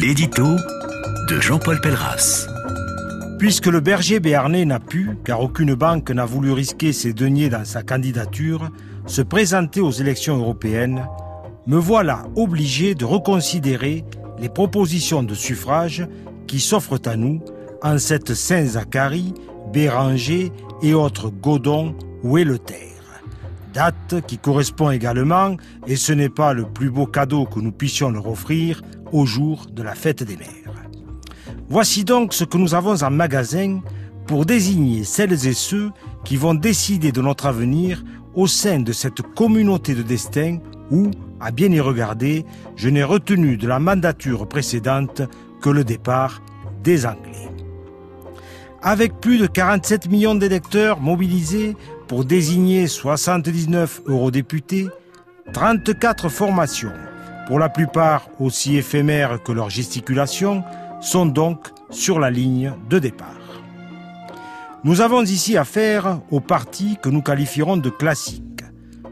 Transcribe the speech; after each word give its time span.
L'édito 0.00 0.54
de 1.28 1.40
Jean-Paul 1.40 1.80
Pelleras. 1.80 2.46
Puisque 3.40 3.66
le 3.66 3.80
berger 3.80 4.20
béarnais 4.20 4.64
n'a 4.64 4.78
pu, 4.78 5.18
car 5.24 5.40
aucune 5.40 5.74
banque 5.74 6.12
n'a 6.12 6.24
voulu 6.24 6.52
risquer 6.52 6.92
ses 6.92 7.12
deniers 7.12 7.48
dans 7.48 7.64
sa 7.64 7.82
candidature, 7.82 8.70
se 9.06 9.22
présenter 9.22 9.80
aux 9.80 9.90
élections 9.90 10.36
européennes, 10.36 11.04
me 11.66 11.78
voilà 11.78 12.22
obligé 12.36 12.94
de 12.94 13.04
reconsidérer 13.04 14.04
les 14.38 14.48
propositions 14.48 15.24
de 15.24 15.34
suffrage 15.34 16.06
qui 16.46 16.60
s'offrent 16.60 17.00
à 17.04 17.16
nous 17.16 17.42
en 17.82 17.98
cette 17.98 18.34
Saint-Zacharie, 18.34 19.34
Béranger 19.72 20.52
et 20.80 20.94
autres 20.94 21.28
Godon 21.28 21.96
ou 22.22 22.38
Eleuthère. 22.38 22.97
Date 23.78 24.26
qui 24.26 24.38
correspond 24.38 24.90
également, 24.90 25.56
et 25.86 25.94
ce 25.94 26.12
n'est 26.12 26.28
pas 26.28 26.52
le 26.52 26.64
plus 26.64 26.90
beau 26.90 27.06
cadeau 27.06 27.44
que 27.44 27.60
nous 27.60 27.70
puissions 27.70 28.10
leur 28.10 28.26
offrir, 28.26 28.82
au 29.12 29.24
jour 29.24 29.66
de 29.72 29.84
la 29.84 29.94
fête 29.94 30.24
des 30.24 30.36
mères. 30.36 30.74
Voici 31.68 32.02
donc 32.02 32.34
ce 32.34 32.42
que 32.42 32.58
nous 32.58 32.74
avons 32.74 33.04
en 33.04 33.10
magasin 33.12 33.78
pour 34.26 34.46
désigner 34.46 35.04
celles 35.04 35.46
et 35.46 35.52
ceux 35.52 35.90
qui 36.24 36.36
vont 36.36 36.54
décider 36.54 37.12
de 37.12 37.22
notre 37.22 37.46
avenir 37.46 38.02
au 38.34 38.48
sein 38.48 38.80
de 38.80 38.90
cette 38.90 39.22
communauté 39.22 39.94
de 39.94 40.02
destin 40.02 40.58
où, 40.90 41.12
à 41.38 41.52
bien 41.52 41.70
y 41.70 41.78
regarder, 41.78 42.44
je 42.74 42.88
n'ai 42.88 43.04
retenu 43.04 43.56
de 43.56 43.68
la 43.68 43.78
mandature 43.78 44.48
précédente 44.48 45.22
que 45.60 45.70
le 45.70 45.84
départ 45.84 46.42
des 46.82 47.06
Anglais. 47.06 47.48
Avec 48.82 49.20
plus 49.20 49.38
de 49.38 49.46
47 49.46 50.10
millions 50.10 50.34
d'électeurs 50.34 51.00
mobilisés 51.00 51.76
pour 52.08 52.24
désigner 52.24 52.86
79 52.86 54.02
eurodéputés, 54.06 54.88
34 55.52 56.30
formations, 56.30 56.92
pour 57.46 57.58
la 57.58 57.68
plupart 57.68 58.28
aussi 58.40 58.76
éphémères 58.76 59.42
que 59.42 59.52
leur 59.52 59.68
gesticulation, 59.68 60.64
sont 61.00 61.26
donc 61.26 61.68
sur 61.90 62.18
la 62.18 62.30
ligne 62.30 62.72
de 62.88 62.98
départ. 62.98 63.62
Nous 64.84 65.00
avons 65.02 65.22
ici 65.22 65.56
affaire 65.56 66.20
au 66.30 66.40
parti 66.40 66.96
que 67.02 67.10
nous 67.10 67.22
qualifierons 67.22 67.76
de 67.76 67.90
classique, 67.90 68.62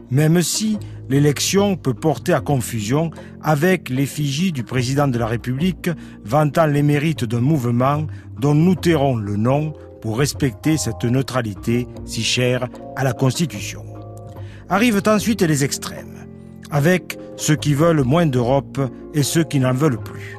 même 0.09 0.41
si 0.41 0.79
l'élection 1.07 1.75
peut 1.75 1.93
porter 1.93 2.33
à 2.33 2.41
confusion 2.41 3.11
avec 3.41 3.89
l'effigie 3.89 4.51
du 4.51 4.63
président 4.63 5.07
de 5.07 5.19
la 5.19 5.27
République 5.27 5.89
vantant 6.23 6.65
les 6.65 6.83
mérites 6.83 7.25
d'un 7.25 7.41
mouvement 7.41 8.07
dont 8.39 8.55
nous 8.55 8.75
tairons 8.75 9.15
le 9.15 9.35
nom 9.35 9.73
pour 10.01 10.17
respecter 10.17 10.77
cette 10.77 11.03
neutralité 11.03 11.87
si 12.05 12.23
chère 12.23 12.67
à 12.95 13.03
la 13.03 13.13
Constitution. 13.13 13.83
Arrivent 14.69 15.03
ensuite 15.07 15.41
les 15.41 15.63
extrêmes, 15.63 16.27
avec 16.71 17.17
ceux 17.37 17.55
qui 17.55 17.73
veulent 17.73 18.03
moins 18.03 18.25
d'Europe 18.25 18.79
et 19.13 19.23
ceux 19.23 19.43
qui 19.43 19.59
n'en 19.59 19.73
veulent 19.73 20.01
plus. 20.01 20.37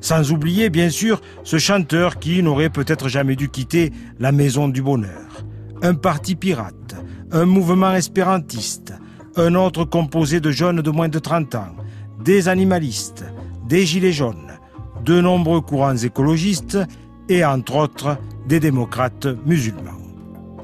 Sans 0.00 0.30
oublier, 0.30 0.70
bien 0.70 0.90
sûr, 0.90 1.20
ce 1.42 1.58
chanteur 1.58 2.18
qui 2.18 2.42
n'aurait 2.42 2.70
peut-être 2.70 3.08
jamais 3.08 3.36
dû 3.36 3.48
quitter 3.48 3.92
la 4.18 4.32
maison 4.32 4.68
du 4.68 4.80
bonheur. 4.80 5.44
Un 5.82 5.94
parti 5.94 6.36
pirate, 6.36 6.94
un 7.32 7.44
mouvement 7.44 7.92
espérantiste, 7.92 8.94
un 9.36 9.54
autre 9.54 9.84
composé 9.84 10.40
de 10.40 10.50
jeunes 10.50 10.80
de 10.82 10.90
moins 10.90 11.08
de 11.08 11.18
30 11.18 11.54
ans, 11.56 11.76
des 12.24 12.48
animalistes, 12.48 13.24
des 13.68 13.84
gilets 13.86 14.12
jaunes, 14.12 14.52
de 15.04 15.20
nombreux 15.20 15.60
courants 15.60 15.96
écologistes 15.96 16.78
et 17.28 17.44
entre 17.44 17.76
autres 17.76 18.18
des 18.46 18.60
démocrates 18.60 19.28
musulmans. 19.44 20.00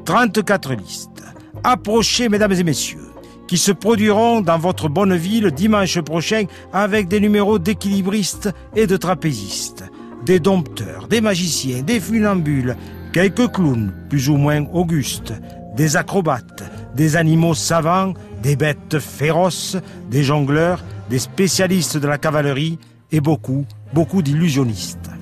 34 0.05 0.75
listes. 0.75 1.23
Approchez, 1.62 2.29
mesdames 2.29 2.53
et 2.53 2.65
messieurs 2.65 3.15
qui 3.47 3.59
se 3.59 3.73
produiront 3.73 4.41
dans 4.41 4.59
votre 4.59 4.89
bonne 4.89 5.17
ville 5.17 5.51
dimanche 5.51 6.01
prochain 6.01 6.45
avec 6.73 7.09
des 7.09 7.20
numéros 7.20 7.59
d'équilibristes 7.59 8.51
et 8.75 8.87
de 8.87 8.97
trapézistes, 8.97 9.85
des 10.25 10.41
dompteurs, 10.41 11.09
des 11.09 11.20
magiciens, 11.20 11.83
des 11.83 12.01
funambules, 12.01 12.77
quelques 13.12 13.53
clowns 13.53 13.92
plus 14.09 14.29
ou 14.29 14.37
moins 14.37 14.65
augustes, 14.73 15.35
des 15.77 15.97
acrobates, 15.97 16.64
des 16.95 17.17
animaux 17.17 17.55
savants, 17.55 18.14
des 18.42 18.57
bêtes 18.57 18.98
féroces, 18.98 19.77
des 20.11 20.23
jongleurs, 20.23 20.83
des 21.11 21.19
spécialistes 21.19 21.98
de 21.98 22.07
la 22.07 22.19
cavalerie 22.19 22.79
et 23.13 23.20
beaucoup, 23.20 23.67
beaucoup 23.92 24.23
d'illusionnistes. 24.23 25.14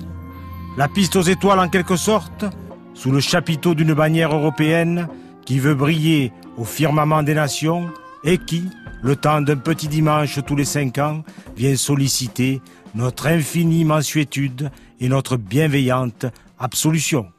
La 0.75 0.87
piste 0.87 1.15
aux 1.15 1.21
étoiles 1.21 1.59
en 1.59 1.69
quelque 1.69 1.95
sorte, 1.95 2.45
sous 2.95 3.11
le 3.11 3.19
chapiteau 3.19 3.75
d'une 3.75 3.93
bannière 3.93 4.33
européenne 4.35 5.07
qui 5.45 5.59
veut 5.59 5.75
briller 5.75 6.31
au 6.57 6.63
firmament 6.63 7.21
des 7.21 7.35
nations, 7.35 7.89
et 8.23 8.37
qui, 8.37 8.63
le 9.03 9.15
temps 9.15 9.41
d'un 9.41 9.57
petit 9.57 9.87
dimanche 9.87 10.39
tous 10.45 10.55
les 10.55 10.65
cinq 10.65 10.97
ans, 10.97 11.23
vient 11.55 11.75
solliciter 11.75 12.61
notre 12.95 13.27
infinie 13.27 13.83
mansuétude 13.83 14.71
et 14.99 15.09
notre 15.09 15.37
bienveillante 15.37 16.25
absolution. 16.57 17.32